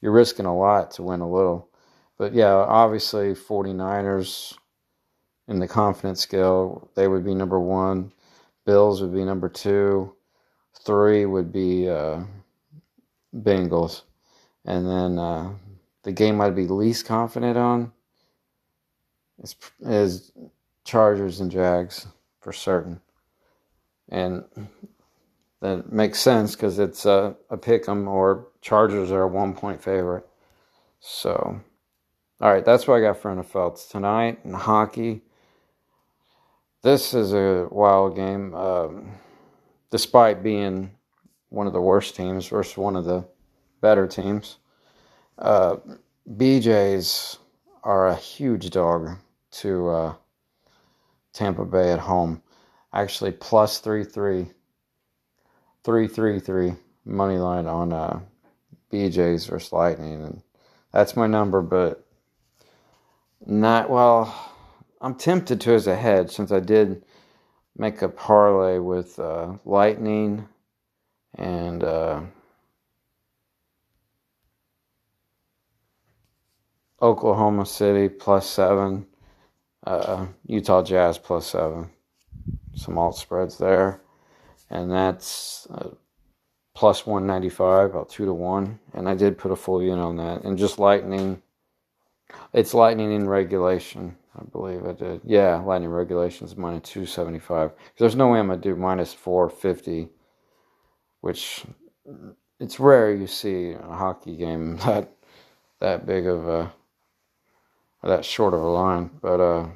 you're 0.01 0.13
risking 0.13 0.45
a 0.45 0.57
lot 0.57 0.91
to 0.91 1.03
win 1.03 1.19
a 1.19 1.29
little. 1.29 1.69
But 2.17 2.33
yeah, 2.33 2.53
obviously 2.53 3.33
49ers 3.33 4.55
in 5.47 5.59
the 5.59 5.67
confidence 5.67 6.21
scale, 6.21 6.89
they 6.95 7.07
would 7.07 7.25
be 7.25 7.35
number 7.35 7.59
one. 7.59 8.13
Bills 8.65 9.01
would 9.01 9.13
be 9.13 9.25
number 9.25 9.49
two. 9.49 10.15
Three 10.85 11.25
would 11.25 11.51
be 11.51 11.89
uh, 11.89 12.21
Bengals. 13.35 14.03
And 14.65 14.87
then 14.87 15.19
uh, 15.19 15.53
the 16.03 16.11
game 16.11 16.39
I'd 16.39 16.55
be 16.55 16.67
least 16.67 17.05
confident 17.05 17.57
on 17.57 17.91
is, 19.41 19.55
is 19.81 20.31
Chargers 20.83 21.39
and 21.39 21.51
Jags 21.51 22.07
for 22.39 22.53
certain 22.53 23.01
and 24.09 24.43
that 25.59 25.91
makes 25.91 26.19
sense 26.19 26.55
because 26.55 26.79
it's 26.79 27.05
a, 27.05 27.35
a 27.49 27.57
pick 27.57 27.87
'em 27.89 28.07
or 28.07 28.47
Chargers 28.61 29.11
are 29.11 29.23
a 29.23 29.27
one 29.27 29.53
point 29.53 29.81
favorite. 29.81 30.27
So, 30.99 31.59
all 32.41 32.51
right, 32.51 32.63
that's 32.63 32.87
what 32.87 32.97
I 32.97 33.01
got 33.01 33.17
for 33.17 33.33
NFL 33.35 33.89
tonight 33.89 34.39
in 34.43 34.53
hockey. 34.53 35.21
This 36.83 37.13
is 37.13 37.33
a 37.33 37.67
wild 37.71 38.15
game, 38.15 38.53
um, 38.53 39.11
despite 39.89 40.43
being 40.43 40.91
one 41.49 41.67
of 41.67 41.73
the 41.73 41.81
worst 41.81 42.15
teams 42.15 42.47
versus 42.47 42.77
one 42.77 42.95
of 42.95 43.05
the 43.05 43.25
better 43.81 44.07
teams. 44.07 44.57
Uh, 45.37 45.77
BJ's 46.29 47.39
are 47.83 48.07
a 48.07 48.15
huge 48.15 48.69
dog 48.69 49.17
to 49.51 49.89
uh, 49.89 50.15
Tampa 51.33 51.65
Bay 51.65 51.91
at 51.91 51.99
home 51.99 52.41
actually 52.93 53.31
plus 53.31 53.79
three 53.79 54.03
three 54.03 54.47
three 55.83 56.07
three 56.07 56.39
three 56.39 56.73
money 57.05 57.37
line 57.37 57.67
on 57.67 57.93
uh, 57.93 58.19
BJ's 58.91 59.45
versus 59.45 59.71
Lightning, 59.71 60.23
and 60.23 60.41
that's 60.91 61.15
my 61.15 61.27
number. 61.27 61.61
But 61.61 62.05
not 63.45 63.89
well. 63.89 64.53
I'm 64.99 65.15
tempted 65.15 65.61
to 65.61 65.73
as 65.73 65.85
a 65.85 65.95
head 65.95 66.31
since 66.31 66.51
I 66.51 66.59
did 66.59 67.03
make 67.77 68.01
a 68.01 68.09
parlay 68.09 68.79
with 68.79 69.19
uh, 69.19 69.53
Lightning 69.63 70.47
and 71.35 71.83
uh, 71.83 72.21
Oklahoma 76.99 77.67
City 77.67 78.09
plus 78.09 78.49
seven, 78.49 79.05
uh, 79.85 80.25
Utah 80.45 80.83
Jazz 80.83 81.17
plus 81.17 81.47
seven 81.47 81.89
some 82.77 82.97
alt 82.97 83.17
spreads 83.17 83.57
there, 83.57 84.01
and 84.69 84.91
that's 84.91 85.67
uh, 85.71 85.89
plus 86.75 87.05
195, 87.05 87.89
about 87.89 88.09
two 88.09 88.25
to 88.25 88.33
one. 88.33 88.79
And 88.93 89.09
I 89.09 89.15
did 89.15 89.37
put 89.37 89.51
a 89.51 89.55
full 89.55 89.81
unit 89.81 89.99
on 89.99 90.17
that, 90.17 90.43
and 90.43 90.57
just 90.57 90.79
lightning. 90.79 91.41
It's 92.53 92.73
lightning 92.73 93.11
in 93.11 93.27
regulation, 93.27 94.15
I 94.35 94.43
believe 94.51 94.85
I 94.85 94.91
did. 94.91 95.21
Yeah, 95.23 95.57
lightning 95.57 95.89
regulation 95.89 96.45
is 96.45 96.55
minus 96.55 96.89
275. 96.89 97.71
There's 97.97 98.15
no 98.15 98.29
way 98.29 98.39
I'm 98.39 98.47
gonna 98.47 98.61
do 98.61 98.75
minus 98.75 99.13
450, 99.13 100.09
which 101.21 101.65
it's 102.59 102.79
rare 102.79 103.13
you 103.13 103.27
see 103.27 103.71
a 103.71 103.81
hockey 103.81 104.35
game 104.35 104.77
that 104.85 105.11
that 105.79 106.05
big 106.05 106.27
of 106.27 106.47
a 106.47 106.73
that 108.03 108.25
short 108.25 108.53
of 108.53 108.61
a 108.61 108.67
line, 108.67 109.09
but 109.21 109.39
uh 109.39 109.67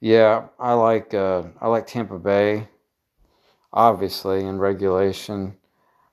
Yeah, 0.00 0.48
I 0.58 0.74
like 0.74 1.14
uh, 1.14 1.44
I 1.60 1.68
like 1.68 1.86
Tampa 1.86 2.18
Bay. 2.18 2.68
Obviously, 3.72 4.44
in 4.44 4.58
regulation, 4.58 5.56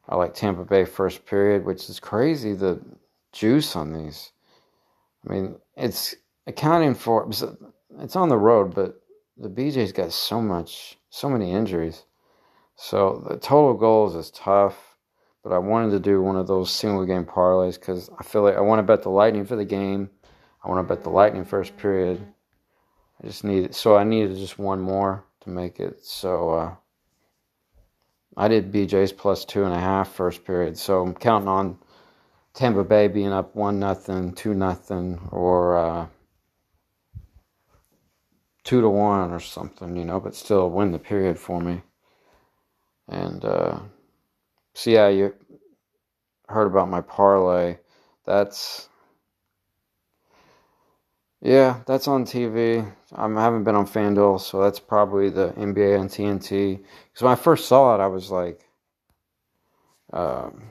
I 0.10 0.16
like 0.16 0.34
Tampa 0.34 0.66
Bay 0.66 0.86
first 0.86 1.26
period, 1.26 1.66
which 1.66 1.90
is 1.90 2.00
crazy. 2.00 2.54
The 2.54 2.82
juice 3.32 3.76
on 3.76 3.94
these. 3.94 4.32
I 5.28 5.34
mean, 5.34 5.56
it's 5.78 6.16
accounting 6.48 6.96
for 6.96 7.30
it's 8.00 8.16
on 8.16 8.30
the 8.30 8.38
road, 8.38 8.74
but 8.76 9.02
the 9.38 9.50
BJ's 9.50 9.92
got 9.92 10.14
so 10.14 10.42
much, 10.42 10.98
so 11.10 11.30
many 11.30 11.52
injuries. 11.52 12.06
So 12.76 13.24
the 13.30 13.38
total 13.38 13.74
goals 13.76 14.16
is 14.16 14.32
tough, 14.32 14.93
but 15.44 15.52
I 15.52 15.58
wanted 15.58 15.92
to 15.92 16.00
do 16.00 16.22
one 16.22 16.38
of 16.38 16.48
those 16.48 16.72
single 16.72 17.06
game 17.06 17.26
parlays 17.26 17.78
because 17.78 18.10
I 18.18 18.24
feel 18.24 18.44
like 18.44 18.56
I 18.56 18.62
want 18.62 18.80
to 18.80 18.84
bet 18.84 19.04
the 19.04 19.10
Lightning 19.10 19.46
for 19.46 19.58
the 19.58 19.66
game. 19.66 20.10
I 20.64 20.70
want 20.70 20.88
to 20.88 20.96
bet 20.96 21.04
the 21.04 21.10
Lightning 21.10 21.44
first 21.44 21.76
period. 21.76 22.26
I 23.22 23.28
just 23.28 23.44
needed, 23.44 23.76
so 23.76 23.98
I 23.98 24.06
needed 24.06 24.38
just 24.38 24.58
one 24.58 24.80
more 24.80 25.26
to 25.42 25.50
make 25.50 25.80
it. 25.80 26.04
So 26.06 26.50
uh, 26.52 26.76
I 28.38 28.48
did 28.48 28.72
BJ's 28.72 29.12
plus 29.12 29.44
two 29.44 29.66
and 29.66 29.74
a 29.74 29.80
half 29.80 30.14
first 30.14 30.46
period. 30.46 30.78
So 30.78 31.02
I'm 31.02 31.14
counting 31.14 31.50
on 31.50 31.78
Tampa 32.54 32.84
Bay 32.84 33.10
being 33.10 33.34
up 33.34 33.56
one 33.56 33.80
nothing, 33.80 34.34
two 34.34 34.54
nothing, 34.54 35.20
or 35.32 35.78
uh, 35.78 36.08
two 38.64 38.80
to 38.80 38.90
one 38.90 39.32
or 39.32 39.42
something, 39.42 39.98
you 39.98 40.06
know, 40.06 40.20
but 40.20 40.36
still 40.36 40.70
win 40.70 40.92
the 40.92 41.00
period 41.00 41.38
for 41.38 41.60
me. 41.60 41.82
And 43.10 43.44
uh, 43.44 43.80
so 44.74 44.90
yeah, 44.90 45.08
you 45.10 45.34
heard 46.48 46.68
about 46.68 46.90
my 46.90 47.02
parlay. 47.02 47.78
That's 48.26 48.90
yeah, 51.42 51.82
that's 51.86 52.08
on 52.08 52.24
TV. 52.24 52.90
I 53.14 53.28
haven't 53.28 53.66
been 53.66 53.76
on 53.76 53.86
FanDuel, 53.86 54.40
so 54.40 54.62
that's 54.62 54.80
probably 54.80 55.30
the 55.30 55.50
NBA 55.50 56.00
on 56.00 56.08
TNT. 56.08 56.78
Because 56.78 57.22
when 57.22 57.34
I 57.34 57.36
first 57.36 57.68
saw 57.68 57.96
it, 57.96 58.00
I 58.02 58.08
was 58.08 58.32
like, 58.32 58.62
um, 60.14 60.70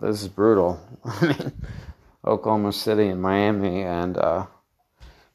"This 0.00 0.22
is 0.22 0.28
brutal." 0.28 0.78
I 1.04 1.26
mean, 1.26 1.52
Oklahoma 2.24 2.72
City 2.72 3.08
and 3.08 3.20
Miami, 3.20 3.82
and 3.82 4.16
uh, 4.16 4.46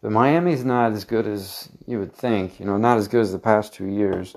but 0.01 0.11
Miami's 0.11 0.63
not 0.63 0.93
as 0.93 1.03
good 1.03 1.27
as 1.27 1.67
you 1.85 1.99
would 1.99 2.13
think. 2.13 2.59
You 2.59 2.65
know, 2.65 2.77
not 2.77 2.97
as 2.97 3.09
good 3.09 3.21
as 3.21 3.33
the 3.33 3.39
past 3.39 3.73
two 3.73 3.87
years. 3.87 4.35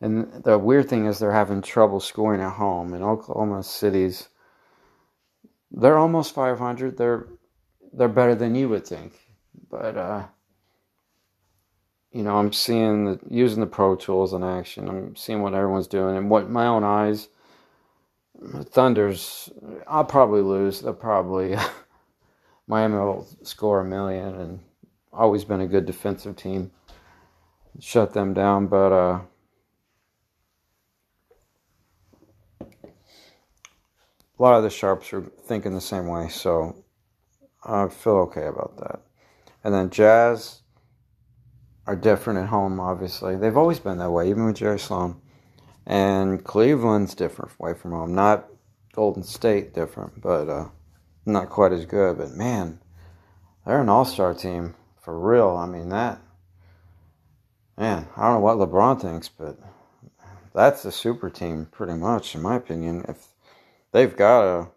And 0.00 0.42
the 0.44 0.58
weird 0.58 0.88
thing 0.88 1.06
is 1.06 1.18
they're 1.18 1.32
having 1.32 1.62
trouble 1.62 2.00
scoring 2.00 2.40
at 2.40 2.54
home. 2.54 2.94
And 2.94 3.04
Oklahoma 3.04 3.62
City's 3.62 4.28
they're 5.70 5.98
almost 5.98 6.34
500. 6.34 6.96
They're 6.96 7.28
they're 7.92 8.08
better 8.08 8.34
than 8.34 8.54
you 8.54 8.68
would 8.68 8.86
think. 8.86 9.12
But 9.70 9.96
uh, 9.96 10.26
you 12.12 12.22
know, 12.22 12.36
I'm 12.36 12.52
seeing 12.52 13.04
the 13.04 13.20
using 13.28 13.60
the 13.60 13.66
Pro 13.66 13.94
Tools 13.96 14.32
in 14.32 14.42
action. 14.42 14.88
I'm 14.88 15.16
seeing 15.16 15.42
what 15.42 15.54
everyone's 15.54 15.86
doing 15.86 16.16
and 16.16 16.30
what 16.30 16.50
my 16.50 16.66
own 16.66 16.84
eyes. 16.84 17.28
Thunder's, 18.42 19.50
I'll 19.86 20.04
probably 20.04 20.40
lose. 20.40 20.80
They'll 20.80 20.94
probably 20.94 21.56
Miami 22.66 22.94
will 22.94 23.28
score 23.42 23.80
a 23.80 23.84
million, 23.84 24.34
and 24.34 24.60
always 25.12 25.44
been 25.44 25.60
a 25.60 25.66
good 25.66 25.86
defensive 25.86 26.36
team. 26.36 26.70
Shut 27.78 28.12
them 28.12 28.34
down, 28.34 28.66
but 28.66 28.92
uh, 28.92 29.20
a 34.40 34.42
lot 34.42 34.56
of 34.56 34.62
the 34.62 34.70
sharps 34.70 35.12
are 35.12 35.20
thinking 35.20 35.74
the 35.74 35.80
same 35.82 36.06
way, 36.06 36.28
so 36.28 36.82
I 37.62 37.88
feel 37.88 38.14
okay 38.20 38.46
about 38.46 38.78
that. 38.78 39.02
And 39.62 39.74
then 39.74 39.90
Jazz 39.90 40.62
are 41.86 41.94
different 41.94 42.38
at 42.38 42.48
home, 42.48 42.80
obviously. 42.80 43.36
They've 43.36 43.56
always 43.56 43.80
been 43.80 43.98
that 43.98 44.10
way, 44.10 44.30
even 44.30 44.46
with 44.46 44.56
Jerry 44.56 44.78
Sloan. 44.78 45.20
And 45.86 46.42
Cleveland's 46.42 47.14
different 47.14 47.52
away 47.60 47.74
from 47.74 47.90
home. 47.90 48.14
Not 48.14 48.48
Golden 48.94 49.22
State 49.22 49.74
different, 49.74 50.22
but 50.22 50.48
uh, 50.48 50.68
not 51.26 51.50
quite 51.50 51.72
as 51.72 51.84
good. 51.84 52.16
But 52.16 52.30
man, 52.30 52.80
they're 53.66 53.82
an 53.82 53.90
all 53.90 54.06
star 54.06 54.32
team 54.32 54.74
for 55.02 55.18
real. 55.20 55.50
I 55.50 55.66
mean, 55.66 55.90
that, 55.90 56.18
man, 57.76 58.08
I 58.16 58.22
don't 58.22 58.34
know 58.34 58.40
what 58.40 58.56
LeBron 58.56 59.02
thinks, 59.02 59.28
but 59.28 59.58
that's 60.54 60.86
a 60.86 60.92
super 60.92 61.28
team, 61.28 61.66
pretty 61.70 61.94
much, 61.94 62.34
in 62.34 62.40
my 62.40 62.56
opinion. 62.56 63.04
If 63.06 63.26
they've 63.92 64.16
got 64.16 64.42
to 64.42 64.70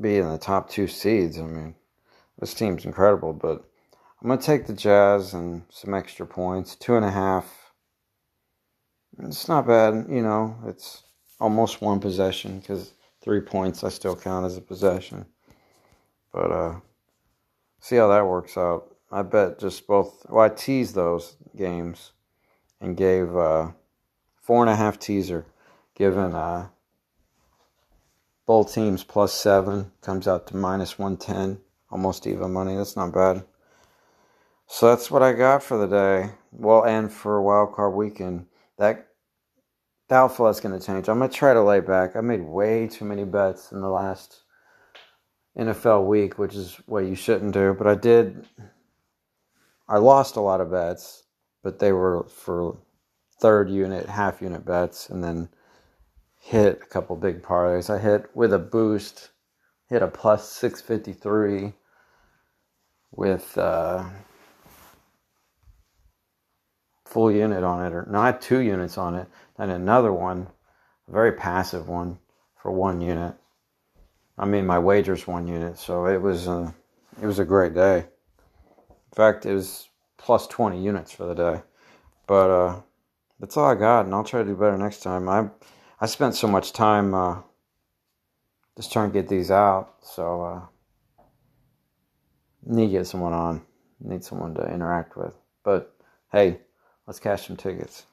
be 0.00 0.18
in 0.18 0.28
the 0.28 0.38
top 0.38 0.70
two 0.70 0.86
seeds. 0.86 1.38
I 1.38 1.42
mean, 1.42 1.74
this 2.38 2.54
team's 2.54 2.84
incredible, 2.84 3.32
but 3.32 3.64
I'm 4.20 4.28
going 4.28 4.38
to 4.38 4.46
take 4.46 4.66
the 4.66 4.72
Jazz 4.72 5.34
and 5.34 5.62
some 5.70 5.94
extra 5.94 6.26
points. 6.26 6.74
Two 6.76 6.96
and 6.96 7.04
a 7.04 7.10
half. 7.10 7.72
It's 9.18 9.48
not 9.48 9.66
bad, 9.66 10.06
you 10.08 10.22
know, 10.22 10.56
it's 10.66 11.04
almost 11.38 11.80
one 11.80 12.00
possession 12.00 12.58
because 12.58 12.94
three 13.22 13.40
points 13.40 13.84
I 13.84 13.88
still 13.88 14.16
count 14.16 14.46
as 14.46 14.56
a 14.56 14.60
possession. 14.60 15.24
But, 16.32 16.50
uh, 16.50 16.80
see 17.80 17.96
how 17.96 18.08
that 18.08 18.26
works 18.26 18.56
out. 18.56 18.96
I 19.12 19.22
bet 19.22 19.60
just 19.60 19.86
both. 19.86 20.26
Well, 20.28 20.44
I 20.44 20.48
teased 20.48 20.96
those 20.96 21.36
games 21.56 22.10
and 22.80 22.96
gave 22.96 23.36
uh, 23.36 23.70
four 24.42 24.62
and 24.62 24.70
a 24.70 24.74
half 24.74 24.98
teaser, 24.98 25.46
given 25.94 26.34
uh, 26.34 26.68
both 28.46 28.74
teams 28.74 29.04
plus 29.04 29.32
seven 29.32 29.92
comes 30.02 30.28
out 30.28 30.46
to 30.48 30.56
minus 30.56 30.98
110, 30.98 31.58
almost 31.90 32.26
even 32.26 32.52
money. 32.52 32.76
That's 32.76 32.96
not 32.96 33.12
bad. 33.12 33.44
So 34.66 34.88
that's 34.88 35.10
what 35.10 35.22
I 35.22 35.32
got 35.32 35.62
for 35.62 35.78
the 35.78 35.86
day. 35.86 36.30
Well, 36.52 36.84
and 36.84 37.12
for 37.12 37.40
wild 37.42 37.74
card 37.74 37.94
weekend, 37.94 38.46
that 38.78 39.08
doubtful 40.08 40.46
that's 40.46 40.60
going 40.60 40.78
to 40.78 40.84
change. 40.84 41.08
I'm 41.08 41.18
going 41.18 41.30
to 41.30 41.36
try 41.36 41.54
to 41.54 41.62
lay 41.62 41.80
back. 41.80 42.16
I 42.16 42.20
made 42.20 42.42
way 42.42 42.88
too 42.88 43.04
many 43.04 43.24
bets 43.24 43.72
in 43.72 43.80
the 43.80 43.88
last 43.88 44.42
NFL 45.58 46.06
week, 46.06 46.38
which 46.38 46.54
is 46.54 46.80
what 46.86 47.04
you 47.04 47.14
shouldn't 47.14 47.52
do. 47.52 47.74
But 47.74 47.86
I 47.86 47.94
did. 47.94 48.46
I 49.88 49.98
lost 49.98 50.36
a 50.36 50.40
lot 50.40 50.60
of 50.60 50.70
bets, 50.70 51.24
but 51.62 51.78
they 51.78 51.92
were 51.92 52.26
for 52.28 52.78
third 53.40 53.70
unit, 53.70 54.08
half 54.08 54.40
unit 54.40 54.64
bets, 54.64 55.10
and 55.10 55.22
then 55.22 55.48
hit 56.44 56.78
a 56.82 56.86
couple 56.86 57.16
big 57.16 57.42
parlays. 57.42 57.88
I 57.88 57.98
hit 57.98 58.26
with 58.34 58.52
a 58.52 58.58
boost, 58.58 59.30
hit 59.88 60.02
a 60.02 60.08
plus 60.08 60.46
653 60.52 61.72
with 63.12 63.56
uh, 63.56 64.04
full 67.06 67.32
unit 67.32 67.64
on 67.64 67.86
it, 67.86 67.94
or 67.94 68.06
not 68.10 68.42
two 68.42 68.58
units 68.58 68.98
on 68.98 69.14
it, 69.14 69.26
and 69.56 69.70
another 69.70 70.12
one, 70.12 70.46
a 71.08 71.12
very 71.12 71.32
passive 71.32 71.88
one 71.88 72.18
for 72.60 72.70
one 72.70 73.00
unit. 73.00 73.34
I 74.36 74.44
mean, 74.44 74.66
my 74.66 74.78
wager's 74.78 75.26
one 75.26 75.46
unit, 75.48 75.78
so 75.78 76.04
it 76.06 76.20
was 76.20 76.46
a, 76.46 76.74
it 77.22 77.26
was 77.26 77.38
a 77.38 77.44
great 77.46 77.72
day. 77.72 78.00
In 78.00 79.14
fact, 79.16 79.46
it 79.46 79.54
was 79.54 79.88
plus 80.18 80.46
20 80.48 80.78
units 80.84 81.10
for 81.10 81.24
the 81.24 81.34
day. 81.34 81.62
But 82.26 82.50
uh, 82.50 82.80
that's 83.40 83.56
all 83.56 83.70
I 83.70 83.76
got, 83.76 84.04
and 84.04 84.14
I'll 84.14 84.24
try 84.24 84.42
to 84.42 84.48
do 84.48 84.54
better 84.54 84.76
next 84.76 85.02
time. 85.02 85.26
I 85.26 85.48
I 86.04 86.06
spent 86.06 86.34
so 86.34 86.46
much 86.46 86.74
time 86.74 87.14
uh, 87.14 87.38
just 88.76 88.92
trying 88.92 89.10
to 89.10 89.14
get 89.14 89.26
these 89.26 89.50
out, 89.50 89.94
so 90.02 90.42
uh, 90.42 91.24
need 92.66 92.88
to 92.88 92.92
get 92.92 93.06
someone 93.06 93.32
on. 93.32 93.62
Need 94.00 94.22
someone 94.22 94.52
to 94.56 94.70
interact 94.70 95.16
with. 95.16 95.34
But 95.62 95.96
hey, 96.30 96.60
let's 97.06 97.18
cash 97.18 97.46
some 97.46 97.56
tickets. 97.56 98.04